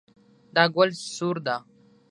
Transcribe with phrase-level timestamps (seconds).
[0.55, 1.55] دا ګل سور ده